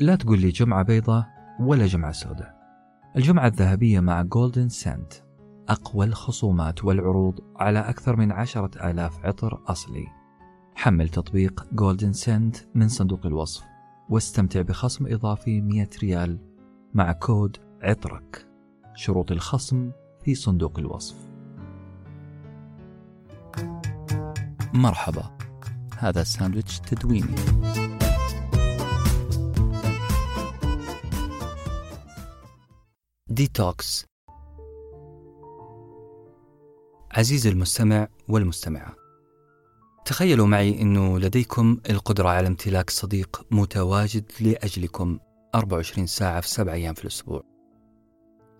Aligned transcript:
لا 0.00 0.16
تقول 0.16 0.40
لي 0.40 0.48
جمعة 0.48 0.82
بيضة 0.82 1.26
ولا 1.60 1.86
جمعة 1.86 2.12
سوداء. 2.12 2.56
الجمعة 3.16 3.46
الذهبية 3.46 4.00
مع 4.00 4.22
Golden 4.22 4.68
Scent 4.68 5.12
أقوى 5.68 6.06
الخصومات 6.06 6.84
والعروض 6.84 7.40
على 7.56 7.78
أكثر 7.78 8.16
من 8.16 8.32
عشرة 8.32 8.90
آلاف 8.90 9.24
عطر 9.24 9.62
أصلي. 9.66 10.06
حمل 10.74 11.08
تطبيق 11.08 11.66
Golden 11.72 12.12
Scent 12.12 12.56
من 12.74 12.88
صندوق 12.88 13.26
الوصف 13.26 13.64
واستمتع 14.08 14.62
بخصم 14.62 15.06
إضافي 15.06 15.60
100 15.60 15.88
ريال 16.02 16.38
مع 16.94 17.12
كود 17.12 17.56
عطرك. 17.82 18.46
شروط 18.94 19.32
الخصم 19.32 19.90
في 20.24 20.34
صندوق 20.34 20.78
الوصف. 20.78 21.16
مرحبا 24.74 25.30
هذا 25.98 26.22
ساندويتش 26.22 26.80
تدويني. 26.80 27.34
ديتوكس 33.36 34.06
عزيزي 37.12 37.50
المستمع 37.50 38.08
والمستمعة 38.28 38.94
تخيلوا 40.04 40.46
معي 40.46 40.82
أنه 40.82 41.18
لديكم 41.18 41.80
القدرة 41.90 42.28
على 42.28 42.46
امتلاك 42.46 42.90
صديق 42.90 43.46
متواجد 43.50 44.32
لأجلكم 44.40 45.18
24 45.54 46.06
ساعة 46.06 46.40
في 46.40 46.48
سبع 46.48 46.72
أيام 46.72 46.94
في 46.94 47.02
الأسبوع. 47.02 47.42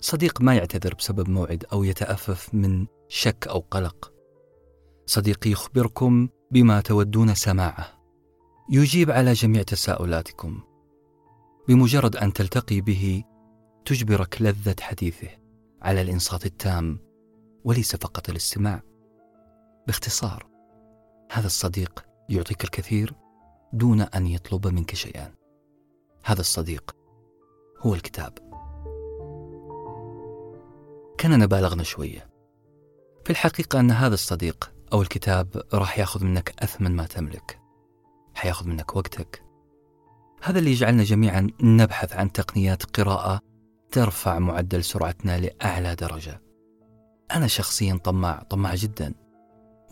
صديق 0.00 0.40
ما 0.40 0.54
يعتذر 0.54 0.94
بسبب 0.94 1.28
موعد 1.28 1.64
أو 1.72 1.84
يتأفف 1.84 2.54
من 2.54 2.86
شك 3.08 3.46
أو 3.48 3.58
قلق. 3.70 4.12
صديق 5.06 5.46
يخبركم 5.46 6.28
بما 6.50 6.80
تودون 6.80 7.34
سماعه. 7.34 7.86
يجيب 8.70 9.10
على 9.10 9.32
جميع 9.32 9.62
تساؤلاتكم. 9.62 10.60
بمجرد 11.68 12.16
أن 12.16 12.32
تلتقي 12.32 12.80
به 12.80 13.24
تجبرك 13.86 14.42
لذة 14.42 14.76
حديثه 14.80 15.28
على 15.82 16.02
الإنصات 16.02 16.46
التام 16.46 16.98
وليس 17.64 17.96
فقط 17.96 18.28
الاستماع. 18.28 18.82
باختصار 19.86 20.46
هذا 21.32 21.46
الصديق 21.46 22.04
يعطيك 22.28 22.64
الكثير 22.64 23.14
دون 23.72 24.00
أن 24.00 24.26
يطلب 24.26 24.66
منك 24.66 24.94
شيئا. 24.94 25.34
هذا 26.24 26.40
الصديق 26.40 26.96
هو 27.78 27.94
الكتاب. 27.94 28.38
كاننا 31.18 31.46
بالغنا 31.46 31.82
شوية. 31.82 32.30
في 33.24 33.30
الحقيقة 33.30 33.80
أن 33.80 33.90
هذا 33.90 34.14
الصديق 34.14 34.72
أو 34.92 35.02
الكتاب 35.02 35.62
راح 35.74 35.98
يأخذ 35.98 36.24
منك 36.24 36.54
أثمن 36.58 36.96
ما 36.96 37.06
تملك. 37.06 37.60
حيأخذ 38.34 38.68
منك 38.68 38.96
وقتك. 38.96 39.42
هذا 40.42 40.58
اللي 40.58 40.70
يجعلنا 40.70 41.04
جميعا 41.04 41.46
نبحث 41.60 42.12
عن 42.12 42.32
تقنيات 42.32 42.84
قراءة 42.84 43.45
ترفع 43.90 44.38
معدل 44.38 44.84
سرعتنا 44.84 45.38
لأعلى 45.38 45.94
درجة. 45.94 46.42
أنا 47.34 47.46
شخصيا 47.46 48.00
طماع 48.04 48.42
طماع 48.50 48.74
جدا. 48.74 49.14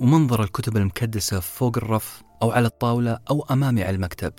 ومنظر 0.00 0.42
الكتب 0.42 0.76
المكدسة 0.76 1.40
فوق 1.40 1.76
الرف 1.76 2.22
أو 2.42 2.50
على 2.50 2.66
الطاولة 2.66 3.18
أو 3.30 3.42
أمامي 3.50 3.82
على 3.82 3.96
المكتب 3.96 4.32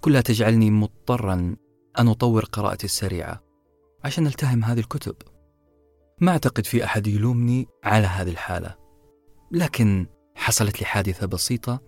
كلها 0.00 0.20
تجعلني 0.20 0.70
مضطرا 0.70 1.56
أن 1.98 2.08
أطور 2.08 2.44
قراءتي 2.44 2.84
السريعة 2.84 3.40
عشان 4.04 4.26
ألتهم 4.26 4.64
هذه 4.64 4.80
الكتب. 4.80 5.14
ما 6.20 6.32
أعتقد 6.32 6.66
في 6.66 6.84
أحد 6.84 7.06
يلومني 7.06 7.66
على 7.84 8.06
هذه 8.06 8.30
الحالة. 8.30 8.74
لكن 9.52 10.06
حصلت 10.34 10.80
لي 10.80 10.86
حادثة 10.86 11.26
بسيطة 11.26 11.80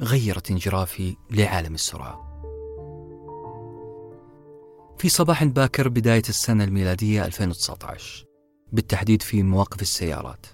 غيرت 0.00 0.50
انجرافي 0.50 1.16
لعالم 1.30 1.74
السرعة. 1.74 2.29
في 5.00 5.08
صباح 5.08 5.44
باكر 5.44 5.88
بداية 5.88 6.22
السنة 6.28 6.64
الميلادية 6.64 7.24
2019 7.24 8.24
بالتحديد 8.72 9.22
في 9.22 9.42
مواقف 9.42 9.82
السيارات. 9.82 10.46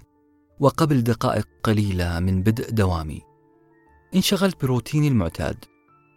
وقبل 0.60 1.02
دقائق 1.02 1.48
قليلة 1.62 2.20
من 2.20 2.42
بدء 2.42 2.70
دوامي 2.70 3.22
انشغلت 4.14 4.64
بروتيني 4.64 5.08
المعتاد 5.08 5.64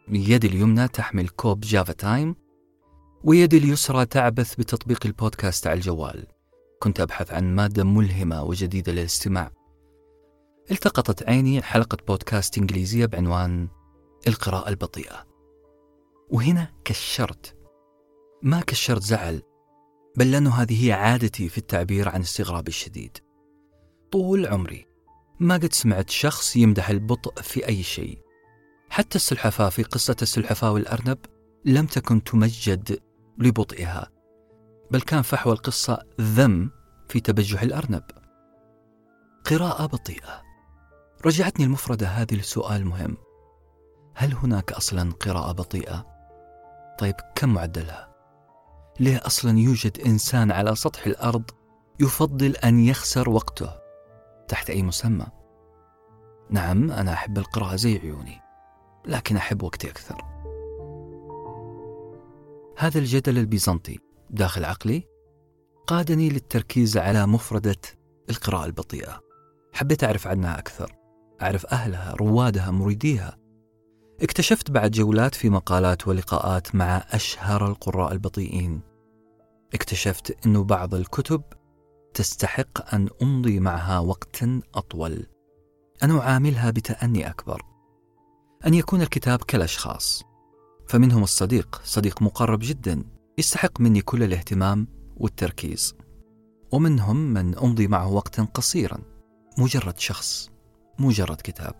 يدي 0.10 0.48
اليمنى 0.48 0.88
تحمل 0.88 1.30
كوب 1.30 1.60
Java 1.60 1.94
Time 1.94 2.36
ويدي 3.24 3.58
اليسرى 3.58 4.06
تعبث 4.06 4.56
بتطبيق 4.56 5.06
البودكاست 5.06 5.68
على 5.68 5.78
الجوال. 5.78 6.28
كنت 6.80 7.00
أبحث 7.00 7.32
عن 7.32 7.56
مادة 7.56 7.84
ملهمة 7.84 8.44
وجديدة 8.44 8.92
للاستماع. 8.92 9.52
التقطت 10.72 11.24
عيني 11.24 11.62
حلقة 11.62 11.98
بودكاست 12.08 12.58
إنجليزية 12.58 13.06
بعنوان 13.06 13.68
القراءة 14.28 14.70
البطيئة. 14.70 15.26
وهنا 16.30 16.72
كشرت 16.86 17.59
ما 18.42 18.62
كشرت 18.62 19.04
زعل 19.04 19.42
بل 20.18 20.32
لأنه 20.32 20.56
هذه 20.56 20.88
هي 20.88 20.92
عادتي 20.94 21.50
في 21.50 21.58
التعبير 21.58 22.10
عن 22.10 22.22
استغرابي 22.22 22.70
الشديد. 22.70 23.18
طول 24.12 24.46
عمري 24.48 24.86
ما 25.40 25.56
قد 25.56 25.74
سمعت 25.74 26.10
شخص 26.10 26.56
يمدح 26.56 26.90
البطء 26.90 27.42
في 27.42 27.68
أي 27.68 27.84
شيء. 27.84 28.22
حتى 28.90 29.16
السلحفاة 29.16 29.70
في 29.70 29.84
قصة 29.84 30.16
السلحفاة 30.22 30.72
والأرنب 30.72 31.18
لم 31.66 31.86
تكن 31.86 32.24
تمجد 32.24 33.00
لبطئها 33.38 34.10
بل 34.92 35.02
كان 35.02 35.22
فحوى 35.22 35.54
القصة 35.54 36.00
ذم 36.22 36.72
في 37.10 37.20
تبجح 37.20 37.62
الأرنب. 37.62 38.04
قراءة 39.46 39.86
بطيئة. 39.86 40.42
رجعتني 41.26 41.66
المفردة 41.66 42.08
هذه 42.08 42.36
لسؤال 42.36 42.86
مهم. 42.86 43.18
هل 44.16 44.34
هناك 44.34 44.72
أصلا 44.72 45.12
قراءة 45.12 45.52
بطيئة؟ 45.52 46.06
طيب 47.00 47.16
كم 47.36 47.54
معدلها؟ 47.54 48.09
ليه 49.00 49.18
أصلا 49.18 49.60
يوجد 49.60 50.00
إنسان 50.06 50.52
على 50.52 50.76
سطح 50.76 51.06
الأرض 51.06 51.44
يفضل 52.00 52.56
أن 52.56 52.80
يخسر 52.80 53.30
وقته 53.30 53.72
تحت 54.48 54.70
أي 54.70 54.84
مسمى؟ 54.84 55.26
نعم 56.50 56.92
أنا 56.92 57.14
أحب 57.14 57.38
القراءة 57.38 57.76
زي 57.76 57.98
عيوني 57.98 58.42
لكن 59.06 59.36
أحب 59.36 59.64
وقتي 59.64 59.90
أكثر. 59.90 60.22
هذا 62.78 63.00
الجدل 63.00 63.38
البيزنطي 63.38 64.00
داخل 64.30 64.66
عقلي 64.66 65.04
قادني 65.88 66.30
للتركيز 66.30 66.98
على 66.98 67.28
مفردة 67.28 67.82
القراءة 68.30 68.66
البطيئة. 68.66 69.22
حبيت 69.74 70.04
أعرف 70.04 70.28
عنها 70.28 70.60
أكثر 70.60 70.96
أعرف 71.42 71.66
أهلها 71.66 72.14
روادها 72.16 72.72
مريديها. 72.72 73.38
اكتشفت 74.22 74.72
بعد 74.72 74.92
جولات 74.92 75.36
في 75.36 75.50
مقالات 75.50 76.08
ولقاءات 76.08 76.76
مع 76.76 77.04
أشهر 77.12 77.68
القراء 77.68 78.12
البطيئين. 78.12 78.89
اكتشفت 79.74 80.46
أن 80.46 80.64
بعض 80.64 80.96
الكتب 80.96 81.44
تستحق 82.14 82.94
أن 82.94 83.10
أمضي 83.22 83.60
معها 83.60 84.00
وقتا 84.00 84.62
أطول. 84.76 85.26
أن 86.04 86.12
أعاملها 86.18 86.72
بتأني 86.72 87.30
أكبر. 87.30 87.62
أن 88.68 88.74
يكون 88.74 89.02
الكتاب 89.02 89.40
كالأشخاص. 89.40 90.24
فمنهم 90.88 91.24
الصديق 91.24 91.82
صديق 91.84 92.22
مقرب 92.22 92.60
جدا 92.62 93.04
يستحق 93.38 93.82
مني 93.82 94.02
كل 94.02 94.24
الاهتمام 94.24 94.88
والتركيز. 95.18 95.96
ومنهم 96.72 97.18
من 97.18 97.58
أمضي 97.58 97.88
معه 97.88 98.08
وقتا 98.08 98.44
قصيرا 98.44 99.00
مجرد 99.58 100.00
شخص 100.00 100.50
مجرد 101.00 101.42
كتاب. 101.44 101.76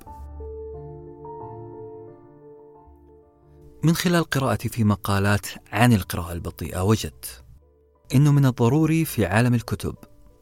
من 3.84 3.96
خلال 3.96 4.24
قراءتي 4.24 4.70
في 4.70 4.84
مقالات 4.84 5.48
عن 5.72 5.94
القراءة 5.94 6.32
البطيئة 6.34 6.84
وجدت 6.84 7.49
أنه 8.16 8.32
من 8.32 8.46
الضروري 8.46 9.06
في 9.06 9.26
عالم 9.26 9.54
الكتب 9.54 9.96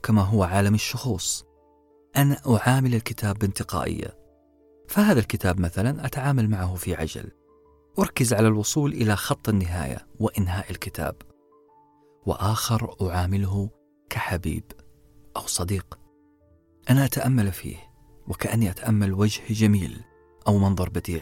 كما 0.03 0.21
هو 0.21 0.43
عالم 0.43 0.73
الشخوص 0.73 1.45
أن 2.17 2.37
أعامل 2.47 2.95
الكتاب 2.95 3.39
بانتقائية. 3.39 4.17
فهذا 4.87 5.19
الكتاب 5.19 5.59
مثلا 5.59 6.05
أتعامل 6.05 6.49
معه 6.49 6.75
في 6.75 6.95
عجل. 6.95 7.31
أركز 7.99 8.33
على 8.33 8.47
الوصول 8.47 8.93
إلى 8.93 9.15
خط 9.15 9.49
النهاية 9.49 10.07
وإنهاء 10.19 10.71
الكتاب. 10.71 11.15
وآخر 12.25 12.95
أعامله 13.01 13.69
كحبيب 14.09 14.63
أو 15.37 15.41
صديق. 15.41 15.99
أنا 16.89 17.05
أتأمل 17.05 17.51
فيه 17.51 17.77
وكأني 18.27 18.69
أتأمل 18.69 19.13
وجه 19.13 19.41
جميل 19.49 20.01
أو 20.47 20.57
منظر 20.57 20.89
بديع. 20.89 21.21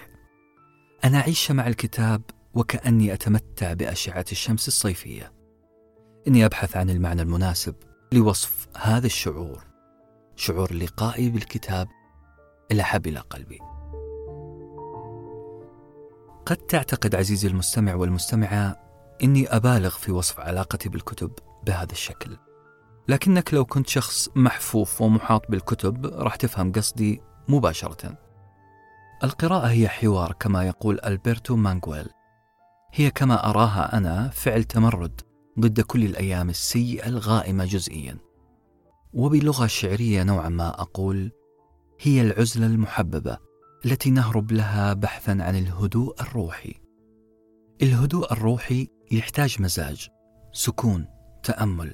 أنا 1.03 1.18
أعيش 1.18 1.51
مع 1.51 1.68
الكتاب 1.68 2.21
وكأني 2.53 3.13
أتمتع 3.13 3.74
بأشعة 3.74 4.25
الشمس 4.31 4.68
الصيفية. 4.68 5.34
إني 6.27 6.45
أبحث 6.45 6.77
عن 6.77 6.89
المعنى 6.89 7.22
المناسب 7.22 7.75
لوصف 8.12 8.68
هذا 8.77 9.06
الشعور 9.06 9.63
شعور 10.36 10.74
لقائي 10.74 11.30
بالكتاب 11.30 11.88
إلى 12.72 12.83
حب 12.83 13.07
إلى 13.07 13.19
قلبي. 13.19 13.60
قد 16.45 16.57
تعتقد 16.57 17.16
عزيزي 17.16 17.48
المستمع 17.48 17.95
والمستمعة 17.95 18.75
إني 19.24 19.48
أبالغ 19.48 19.89
في 19.89 20.12
وصف 20.12 20.39
علاقتي 20.39 20.89
بالكتب 20.89 21.31
بهذا 21.66 21.92
الشكل. 21.92 22.38
لكنك 23.07 23.54
لو 23.54 23.66
كنت 23.66 23.89
شخص 23.89 24.30
محفوف 24.36 25.01
ومحاط 25.01 25.51
بالكتب 25.51 26.06
راح 26.06 26.36
تفهم 26.36 26.72
قصدي 26.72 27.22
مباشرة. 27.48 28.18
القراءة 29.24 29.68
هي 29.68 29.88
حوار 29.88 30.31
كما 30.39 30.63
يقول 30.68 31.00
ألبرتو 31.06 31.56
مانغويل. 31.56 32.10
هي 32.94 33.12
كما 33.12 33.50
أراها 33.50 33.98
أنا 33.98 34.30
فعل 34.30 34.63
تمرد. 34.63 35.22
ضد 35.59 35.81
كل 35.81 36.03
الأيام 36.03 36.49
السيئة 36.49 37.07
الغائمة 37.07 37.65
جزئيا. 37.65 38.17
وبلغة 39.13 39.67
شعرية 39.67 40.23
نوعا 40.23 40.49
ما 40.49 40.81
أقول 40.81 41.31
هي 42.01 42.21
العزلة 42.21 42.65
المحببة 42.65 43.37
التي 43.85 44.09
نهرب 44.09 44.51
لها 44.51 44.93
بحثا 44.93 45.31
عن 45.31 45.55
الهدوء 45.55 46.21
الروحي. 46.21 46.73
الهدوء 47.81 48.33
الروحي 48.33 48.87
يحتاج 49.11 49.61
مزاج 49.61 50.07
سكون 50.51 51.07
تأمل. 51.43 51.93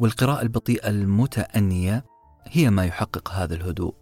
والقراءة 0.00 0.42
البطيئة 0.42 0.88
المتأنية 0.88 2.04
هي 2.44 2.70
ما 2.70 2.84
يحقق 2.84 3.30
هذا 3.32 3.54
الهدوء. 3.54 3.94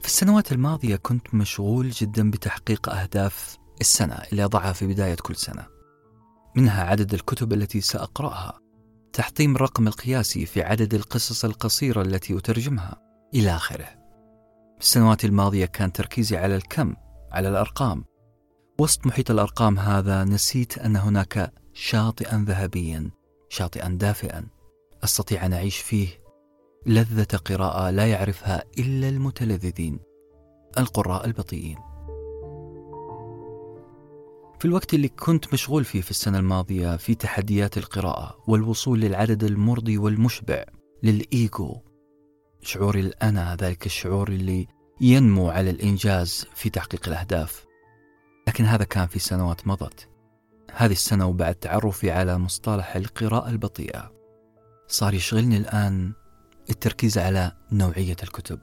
في 0.00 0.08
السنوات 0.08 0.52
الماضية 0.52 0.96
كنت 0.96 1.34
مشغول 1.34 1.90
جدا 1.90 2.30
بتحقيق 2.30 2.88
أهداف 2.88 3.58
السنة 3.82 4.14
اللي 4.14 4.44
اضعها 4.44 4.72
في 4.72 4.86
بداية 4.86 5.14
كل 5.14 5.36
سنة. 5.36 5.66
منها 6.56 6.84
عدد 6.84 7.14
الكتب 7.14 7.52
التي 7.52 7.80
سأقرأها. 7.80 8.60
تحطيم 9.12 9.56
الرقم 9.56 9.88
القياسي 9.88 10.46
في 10.46 10.62
عدد 10.62 10.94
القصص 10.94 11.44
القصيرة 11.44 12.02
التي 12.02 12.38
أترجمها. 12.38 13.02
إلى 13.34 13.50
آخره. 13.50 13.84
في 14.78 14.80
السنوات 14.80 15.24
الماضية 15.24 15.66
كان 15.66 15.92
تركيزي 15.92 16.36
على 16.36 16.56
الكم 16.56 16.94
على 17.32 17.48
الأرقام. 17.48 18.04
وسط 18.78 19.06
محيط 19.06 19.30
الأرقام 19.30 19.78
هذا 19.78 20.24
نسيت 20.24 20.78
أن 20.78 20.96
هناك 20.96 21.52
شاطئا 21.72 22.44
ذهبيا 22.48 23.10
شاطئا 23.48 23.88
دافئا. 23.88 24.46
أستطيع 25.04 25.46
أن 25.46 25.52
أعيش 25.52 25.78
فيه 25.78 26.08
لذة 26.86 27.36
قراءة 27.36 27.90
لا 27.90 28.06
يعرفها 28.06 28.64
إلا 28.78 29.08
المتلذذين 29.08 29.98
القراء 30.78 31.26
البطيئين. 31.26 31.91
في 34.62 34.68
الوقت 34.68 34.94
اللي 34.94 35.08
كنت 35.08 35.52
مشغول 35.52 35.84
فيه 35.84 36.00
في 36.00 36.10
السنة 36.10 36.38
الماضية 36.38 36.96
في 36.96 37.14
تحديات 37.14 37.78
القراءة 37.78 38.38
والوصول 38.46 39.00
للعدد 39.00 39.44
المرضي 39.44 39.98
والمشبع 39.98 40.64
للإيجو 41.02 41.80
شعور 42.60 42.98
الأنا 42.98 43.56
ذلك 43.56 43.86
الشعور 43.86 44.28
اللي 44.28 44.66
ينمو 45.00 45.50
على 45.50 45.70
الإنجاز 45.70 46.46
في 46.54 46.70
تحقيق 46.70 47.08
الأهداف. 47.08 47.66
لكن 48.48 48.64
هذا 48.64 48.84
كان 48.84 49.06
في 49.06 49.18
سنوات 49.18 49.66
مضت. 49.66 50.08
هذه 50.72 50.92
السنة 50.92 51.26
وبعد 51.26 51.54
تعرفي 51.54 52.10
على 52.10 52.38
مصطلح 52.38 52.96
القراءة 52.96 53.50
البطيئة. 53.50 54.12
صار 54.88 55.14
يشغلني 55.14 55.56
الآن 55.56 56.12
التركيز 56.70 57.18
على 57.18 57.52
نوعية 57.72 58.16
الكتب 58.22 58.60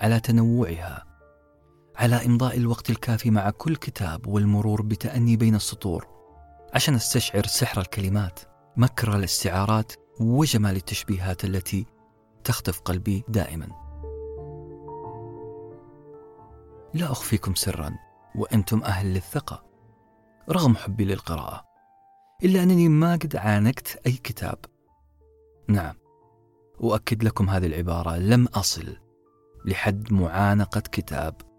على 0.00 0.20
تنوعها 0.20 1.11
على 1.96 2.26
إمضاء 2.26 2.56
الوقت 2.56 2.90
الكافي 2.90 3.30
مع 3.30 3.50
كل 3.50 3.76
كتاب 3.76 4.26
والمرور 4.26 4.82
بتأني 4.82 5.36
بين 5.36 5.54
السطور 5.54 6.06
عشان 6.74 6.94
أستشعر 6.94 7.46
سحر 7.46 7.80
الكلمات 7.80 8.40
مكر 8.76 9.16
الاستعارات 9.16 9.92
وجمال 10.20 10.76
التشبيهات 10.76 11.44
التي 11.44 11.86
تخطف 12.44 12.80
قلبي 12.80 13.24
دائما. 13.28 13.66
لا 16.94 17.12
أخفيكم 17.12 17.54
سرا 17.54 17.94
وأنتم 18.34 18.82
أهل 18.82 19.14
للثقة 19.14 19.64
رغم 20.50 20.76
حبي 20.76 21.04
للقراءة 21.04 21.64
إلا 22.44 22.62
أنني 22.62 22.88
ما 22.88 23.12
قد 23.12 23.36
عانقت 23.36 24.00
أي 24.06 24.12
كتاب. 24.12 24.58
نعم 25.68 25.94
أؤكد 26.80 27.24
لكم 27.24 27.50
هذه 27.50 27.66
العبارة 27.66 28.16
لم 28.16 28.46
أصل 28.46 28.96
لحد 29.64 30.12
معانقة 30.12 30.80
كتاب. 30.80 31.51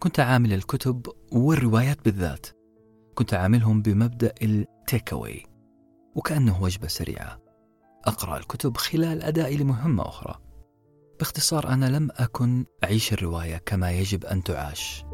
كنت 0.00 0.20
عامل 0.20 0.52
الكتب 0.52 1.06
والروايات 1.32 2.04
بالذات. 2.04 2.46
كنت 3.14 3.34
عاملهم 3.34 3.82
بمبدأ 3.82 4.34
التيك 4.42 5.12
أواي 5.12 5.46
وكأنه 6.14 6.62
وجبة 6.62 6.88
سريعة. 6.88 7.40
أقرأ 8.04 8.38
الكتب 8.38 8.76
خلال 8.76 9.22
أدائي 9.22 9.56
لمهمة 9.56 10.08
أخرى. 10.08 10.38
باختصار 11.18 11.68
أنا 11.68 11.86
لم 11.86 12.08
أكن 12.12 12.64
أعيش 12.84 13.12
الرواية 13.12 13.56
كما 13.56 13.90
يجب 13.90 14.24
أن 14.24 14.42
تعاش. 14.42 15.04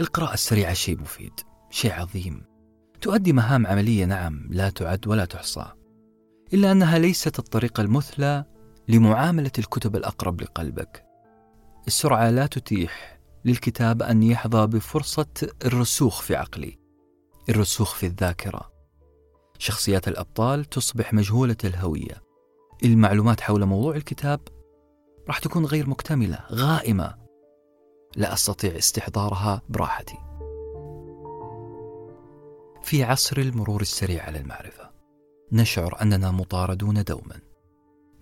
القراءة 0.00 0.34
السريعة 0.34 0.74
شيء 0.74 1.00
مفيد 1.00 1.40
شيء 1.70 1.92
عظيم. 1.92 2.44
تؤدي 3.00 3.32
مهام 3.32 3.66
عملية 3.66 4.04
نعم 4.04 4.48
لا 4.50 4.70
تعد 4.70 5.06
ولا 5.06 5.24
تحصى. 5.24 5.66
إلا 6.54 6.72
أنها 6.72 6.98
ليست 6.98 7.38
الطريقة 7.38 7.80
المثلى 7.80 8.44
لمعاملة 8.88 9.52
الكتب 9.58 9.96
الأقرب 9.96 10.40
لقلبك. 10.40 11.11
السرعة 11.86 12.30
لا 12.30 12.46
تتيح 12.46 13.18
للكتاب 13.44 14.02
أن 14.02 14.22
يحظى 14.22 14.66
بفرصة 14.66 15.26
الرسوخ 15.64 16.22
في 16.22 16.36
عقلي 16.36 16.78
الرسوخ 17.48 17.94
في 17.94 18.06
الذاكرة 18.06 18.72
شخصيات 19.58 20.08
الأبطال 20.08 20.64
تصبح 20.64 21.14
مجهولة 21.14 21.56
الهوية 21.64 22.22
المعلومات 22.84 23.40
حول 23.40 23.64
موضوع 23.64 23.96
الكتاب 23.96 24.40
راح 25.28 25.38
تكون 25.38 25.66
غير 25.66 25.88
مكتملة 25.88 26.38
غائمة 26.52 27.22
لا 28.16 28.32
أستطيع 28.32 28.78
استحضارها 28.78 29.62
براحتي. 29.68 30.18
في 32.82 33.04
عصر 33.04 33.38
المرور 33.38 33.80
السريع 33.80 34.24
على 34.24 34.38
المعرفة، 34.38 34.90
نشعر 35.52 36.02
أننا 36.02 36.30
مطاردون 36.30 37.04
دوما. 37.04 37.40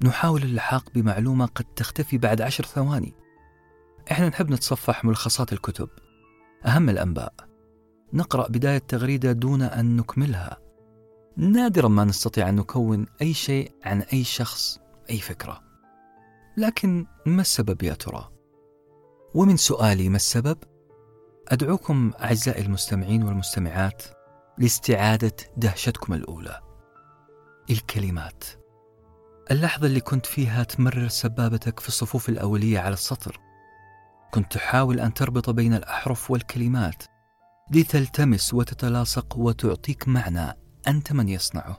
نحاول 0.02 0.42
اللحاق 0.42 0.90
بمعلومة 0.94 1.46
قد 1.46 1.64
تختفي 1.64 2.18
بعد 2.18 2.40
عشر 2.40 2.64
ثواني. 2.64 3.14
إحنا 4.10 4.28
نحب 4.28 4.50
نتصفح 4.50 5.04
ملخصات 5.04 5.52
الكتب، 5.52 5.88
أهم 6.66 6.88
الأنباء. 6.88 7.34
نقرأ 8.12 8.48
بداية 8.48 8.78
تغريده 8.78 9.32
دون 9.32 9.62
أن 9.62 9.96
نكملها. 9.96 10.58
نادرا 11.36 11.88
ما 11.88 12.04
نستطيع 12.04 12.48
أن 12.48 12.56
نكون 12.56 13.06
أي 13.22 13.34
شيء 13.34 13.72
عن 13.84 14.00
أي 14.00 14.24
شخص، 14.24 14.78
أي 15.10 15.18
فكرة. 15.18 15.60
لكن 16.56 17.06
ما 17.26 17.40
السبب 17.40 17.82
يا 17.82 17.94
ترى؟ 17.94 18.30
ومن 19.34 19.56
سؤالي 19.56 20.08
ما 20.08 20.16
السبب؟ 20.16 20.58
أدعوكم 21.48 22.12
أعزائي 22.20 22.66
المستمعين 22.66 23.22
والمستمعات 23.22 24.02
لاستعادة 24.58 25.36
دهشتكم 25.56 26.14
الأولى. 26.14 26.60
الكلمات. 27.70 28.44
اللحظة 29.50 29.86
اللي 29.86 30.00
كنت 30.00 30.26
فيها 30.26 30.62
تمرر 30.62 31.08
سبابتك 31.08 31.80
في 31.80 31.88
الصفوف 31.88 32.28
الأولية 32.28 32.78
على 32.78 32.94
السطر. 32.94 33.40
كنت 34.30 34.52
تحاول 34.52 35.00
أن 35.00 35.14
تربط 35.14 35.50
بين 35.50 35.74
الأحرف 35.74 36.30
والكلمات 36.30 37.02
لتلتمس 37.70 38.54
وتتلاصق 38.54 39.36
وتعطيك 39.38 40.08
معنى 40.08 40.56
أنت 40.88 41.12
من 41.12 41.28
يصنعه. 41.28 41.78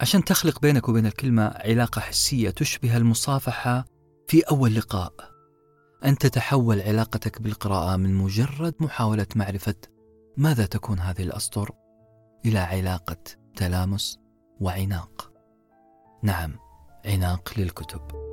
عشان 0.00 0.24
تخلق 0.24 0.60
بينك 0.60 0.88
وبين 0.88 1.06
الكلمة 1.06 1.42
علاقة 1.42 2.00
حسية 2.00 2.50
تشبه 2.50 2.96
المصافحة 2.96 3.84
في 4.28 4.42
أول 4.42 4.74
لقاء. 4.74 5.12
أن 6.04 6.18
تتحول 6.18 6.80
علاقتك 6.80 7.42
بالقراءة 7.42 7.96
من 7.96 8.14
مجرد 8.14 8.74
محاولة 8.80 9.26
معرفة 9.36 9.74
ماذا 10.36 10.66
تكون 10.66 10.98
هذه 10.98 11.22
الأسطر 11.22 11.70
إلى 12.46 12.58
علاقة 12.58 13.16
تلامس 13.56 14.18
وعناق. 14.60 15.32
نعم، 16.22 16.58
عناق 17.04 17.52
للكتب. 17.56 18.23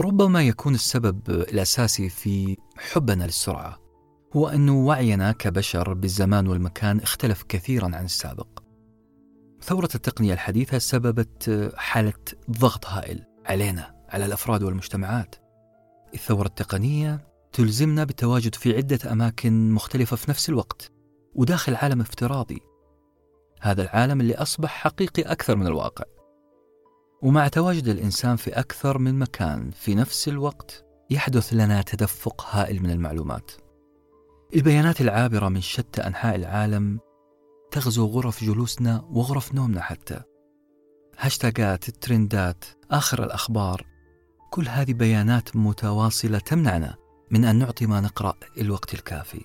ربما 0.00 0.42
يكون 0.42 0.74
السبب 0.74 1.30
الأساسي 1.30 2.08
في 2.08 2.56
حبنا 2.76 3.24
للسرعة 3.24 3.78
هو 4.36 4.48
أن 4.48 4.68
وعينا 4.68 5.32
كبشر 5.32 5.94
بالزمان 5.94 6.46
والمكان 6.46 7.00
اختلف 7.00 7.42
كثيرا 7.42 7.84
عن 7.84 8.04
السابق. 8.04 8.48
ثورة 9.62 9.88
التقنية 9.94 10.32
الحديثة 10.32 10.78
سببت 10.78 11.70
حالة 11.76 12.12
ضغط 12.50 12.86
هائل 12.86 13.24
علينا 13.46 14.04
على 14.08 14.26
الأفراد 14.26 14.62
والمجتمعات. 14.62 15.34
الثورة 16.14 16.46
التقنية 16.46 17.28
تلزمنا 17.52 18.04
بالتواجد 18.04 18.54
في 18.54 18.76
عدة 18.76 19.12
أماكن 19.12 19.70
مختلفة 19.70 20.16
في 20.16 20.30
نفس 20.30 20.48
الوقت 20.48 20.90
وداخل 21.34 21.74
عالم 21.74 22.00
افتراضي. 22.00 22.60
هذا 23.60 23.82
العالم 23.82 24.20
اللي 24.20 24.34
أصبح 24.34 24.70
حقيقي 24.70 25.22
أكثر 25.22 25.56
من 25.56 25.66
الواقع. 25.66 26.04
ومع 27.22 27.48
تواجد 27.48 27.88
الإنسان 27.88 28.36
في 28.36 28.50
أكثر 28.50 28.98
من 28.98 29.18
مكان 29.18 29.70
في 29.70 29.94
نفس 29.94 30.28
الوقت 30.28 30.84
يحدث 31.10 31.52
لنا 31.52 31.82
تدفق 31.82 32.46
هائل 32.50 32.82
من 32.82 32.90
المعلومات. 32.90 33.50
البيانات 34.54 35.00
العابرة 35.00 35.48
من 35.48 35.60
شتى 35.60 36.00
أنحاء 36.00 36.36
العالم 36.36 37.00
تغزو 37.70 38.06
غرف 38.06 38.44
جلوسنا 38.44 39.04
وغرف 39.10 39.54
نومنا 39.54 39.80
حتى. 39.80 40.20
هاشتاجات، 41.18 41.88
الترندات، 41.88 42.64
آخر 42.90 43.24
الأخبار 43.24 43.86
كل 44.50 44.68
هذه 44.68 44.92
بيانات 44.92 45.56
متواصلة 45.56 46.38
تمنعنا 46.38 46.96
من 47.30 47.44
أن 47.44 47.56
نعطي 47.56 47.86
ما 47.86 48.00
نقرأ 48.00 48.34
الوقت 48.58 48.94
الكافي 48.94 49.44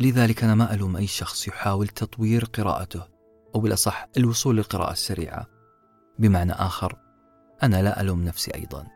لذلك 0.00 0.44
أنا 0.44 0.54
ما 0.54 0.74
ألوم 0.74 0.96
أي 0.96 1.06
شخص 1.06 1.48
يحاول 1.48 1.88
تطوير 1.88 2.44
قراءته 2.44 3.02
أو 3.54 3.60
بالأصح 3.60 4.08
الوصول 4.16 4.56
للقراءة 4.56 4.92
السريعة 4.92 5.53
بمعنى 6.18 6.52
آخر 6.52 6.96
أنا 7.62 7.82
لا 7.82 8.00
ألوم 8.00 8.24
نفسي 8.24 8.54
أيضا. 8.54 8.86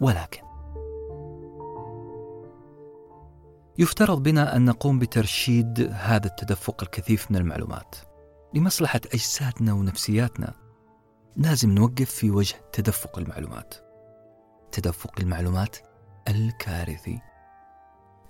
ولكن 0.00 0.40
يفترض 3.78 4.22
بنا 4.22 4.56
أن 4.56 4.64
نقوم 4.64 4.98
بترشيد 4.98 5.90
هذا 5.92 6.26
التدفق 6.26 6.82
الكثيف 6.82 7.30
من 7.30 7.36
المعلومات. 7.36 7.96
لمصلحة 8.54 9.00
أجسادنا 9.14 9.72
ونفسياتنا 9.72 10.54
لازم 11.36 11.70
نوقف 11.70 12.10
في 12.10 12.30
وجه 12.30 12.56
تدفق 12.72 13.18
المعلومات. 13.18 13.74
تدفق 14.72 15.20
المعلومات 15.20 15.76
الكارثي. 16.28 17.20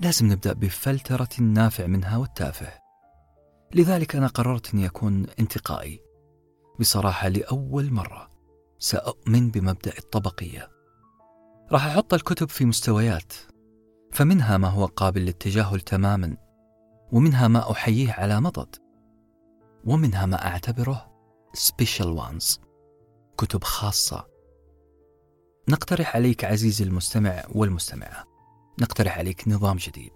لازم 0.01 0.33
نبدأ 0.33 0.53
بفلترة 0.53 1.29
النافع 1.39 1.87
منها 1.87 2.17
والتافه. 2.17 2.73
لذلك 3.75 4.17
أنا 4.17 4.27
قررت 4.27 4.75
أن 4.75 4.81
يكون 4.81 5.27
انتقائي. 5.41 6.06
بصراحة 6.81 7.29
لأول 7.29 7.93
مرة 7.93 8.31
سأؤمن 8.79 9.51
بمبدأ 9.51 9.99
الطبقية. 9.99 10.69
راح 11.73 11.87
أحط 11.87 12.15
الكتب 12.15 12.49
في 12.49 12.65
مستويات 12.65 13.33
فمنها 14.13 14.59
ما 14.59 14.69
هو 14.69 14.87
قابل 14.87 15.21
للتجاهل 15.21 15.81
تماما 15.81 16.37
ومنها 17.13 17.49
ما 17.49 17.71
أحييه 17.71 18.13
على 18.13 18.41
مضض 18.41 18.75
ومنها 19.85 20.27
ما 20.27 20.47
أعتبره 20.47 21.13
special 21.57 22.21
ones 22.21 22.61
كتب 23.39 23.65
خاصة. 23.65 24.27
نقترح 25.69 26.17
عليك 26.17 26.45
عزيزي 26.45 26.85
المستمع 26.85 27.45
والمستمعة 27.55 28.25
نقترح 28.81 29.19
عليك 29.19 29.49
نظام 29.49 29.77
جديد. 29.77 30.13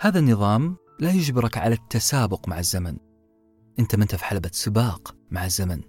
هذا 0.00 0.18
النظام 0.18 0.76
لا 1.00 1.10
يجبرك 1.10 1.58
على 1.58 1.74
التسابق 1.74 2.48
مع 2.48 2.58
الزمن 2.58 2.96
أنت 3.78 3.96
ما 3.96 4.02
أنت 4.02 4.14
في 4.14 4.24
حلبة 4.24 4.50
سباق 4.52 5.16
مع 5.30 5.44
الزمن. 5.44 5.80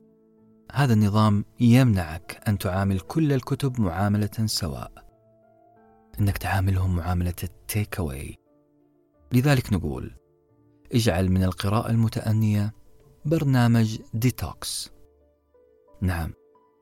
هذا 0.71 0.93
النظام 0.93 1.45
يمنعك 1.59 2.41
أن 2.47 2.57
تعامل 2.57 2.99
كل 2.99 3.33
الكتب 3.33 3.81
معاملة 3.81 4.45
سواء. 4.45 4.91
إنك 6.19 6.37
تعاملهم 6.37 6.95
معاملة 6.95 7.33
ال 7.43 7.54
take 7.54 7.99
away 7.99 8.37
لذلك 9.31 9.73
نقول 9.73 10.11
اجعل 10.93 11.29
من 11.29 11.43
القراءة 11.43 11.89
المتأنية 11.89 12.73
برنامج 13.25 13.99
ديتوكس 14.13 14.91
نعم 16.01 16.33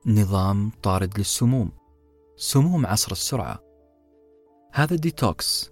نظام 0.06 0.72
طارد 0.82 1.18
للسموم 1.18 1.72
سموم 2.36 2.86
عصر 2.86 3.12
السرعة. 3.12 3.58
هذا 4.72 4.94
الديتوكس 4.94 5.70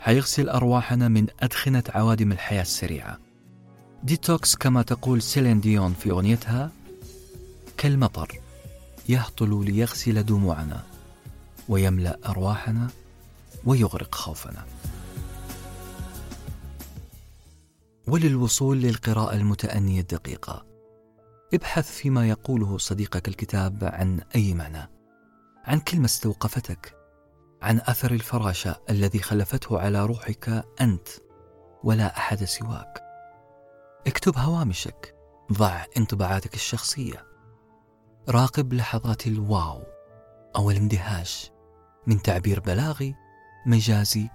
حيغسل 0.00 0.48
أرواحنا 0.48 1.08
من 1.08 1.26
أدخنة 1.40 1.84
عوادم 1.88 2.32
الحياة 2.32 2.62
السريعة. 2.62 3.27
ديتوكس 4.02 4.56
كما 4.56 4.82
تقول 4.82 5.22
سيلين 5.22 5.60
ديون 5.60 5.94
في 5.94 6.10
أغنيتها 6.10 6.70
كالمطر 7.76 8.40
يهطل 9.08 9.64
ليغسل 9.64 10.22
دموعنا 10.22 10.84
ويملأ 11.68 12.18
أرواحنا 12.26 12.88
ويغرق 13.64 14.14
خوفنا. 14.14 14.64
وللوصول 18.06 18.80
للقراءة 18.82 19.34
المتأنية 19.34 20.00
الدقيقة 20.00 20.66
ابحث 21.54 21.90
فيما 21.90 22.28
يقوله 22.28 22.78
صديقك 22.78 23.28
الكتاب 23.28 23.84
عن 23.84 24.20
أي 24.34 24.54
معنى 24.54 24.90
عن 25.64 25.80
كلمة 25.80 26.04
استوقفتك 26.04 26.94
عن 27.62 27.78
أثر 27.78 28.12
الفراشة 28.12 28.76
الذي 28.90 29.18
خلفته 29.18 29.80
على 29.80 30.06
روحك 30.06 30.64
أنت 30.80 31.08
ولا 31.84 32.16
أحد 32.16 32.44
سواك. 32.44 33.07
اكتب 34.08 34.38
هوامشك. 34.38 35.14
ضع 35.52 35.84
انطباعاتك 35.96 36.54
الشخصية. 36.54 37.26
راقب 38.28 38.72
لحظات 38.72 39.26
الواو 39.26 39.82
أو 40.56 40.70
الاندهاش 40.70 41.50
من 42.06 42.22
تعبير 42.22 42.60
بلاغي 42.60 43.14
مجازي 43.66 44.28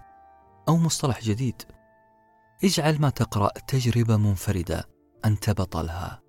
أو 0.67 0.77
مصطلح 0.77 1.21
جديد. 1.21 1.61
اجعل 2.63 3.01
ما 3.01 3.09
تقرأ 3.09 3.49
تجربة 3.67 4.17
منفردة 4.17 4.89
أنت 5.25 5.49
بطلها 5.49 6.21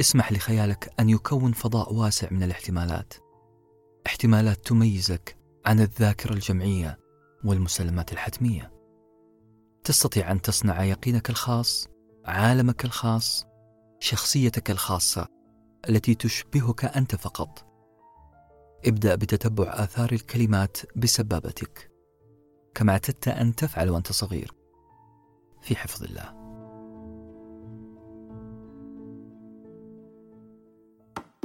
اسمح 0.00 0.32
لخيالك 0.32 0.94
أن 1.00 1.10
يكون 1.10 1.52
فضاء 1.52 1.94
واسع 1.94 2.28
من 2.30 2.42
الاحتمالات. 2.42 3.14
احتمالات 4.06 4.66
تميزك 4.66 5.36
عن 5.66 5.80
الذاكرة 5.80 6.32
الجمعية 6.32 6.98
والمسلمات 7.44 8.12
الحتمية. 8.12 8.72
تستطيع 9.84 10.32
أن 10.32 10.42
تصنع 10.42 10.82
يقينك 10.82 11.30
الخاص 11.30 11.91
عالمك 12.24 12.84
الخاص 12.84 13.46
شخصيتك 14.00 14.70
الخاصة 14.70 15.28
التي 15.88 16.14
تشبهك 16.14 16.84
أنت 16.84 17.16
فقط. 17.16 17.66
ابدأ 18.86 19.14
بتتبع 19.14 19.64
آثار 19.68 20.12
الكلمات 20.12 20.76
بسبابتك 20.96 21.90
كما 22.74 22.92
اعتدت 22.92 23.28
أن 23.28 23.54
تفعل 23.54 23.90
وأنت 23.90 24.12
صغير. 24.12 24.52
في 25.62 25.76
حفظ 25.76 26.02
الله. 26.02 26.42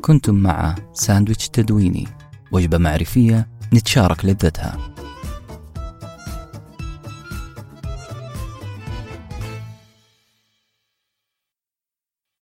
كنتم 0.02 0.36
مع 0.36 0.76
ساندويتش 0.94 1.50
تدويني 1.50 2.08
وجبة 2.52 2.78
معرفية 2.78 3.50
نتشارك 3.74 4.26
لذتها. 4.26 4.97